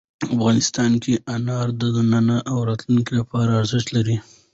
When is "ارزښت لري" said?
3.61-4.17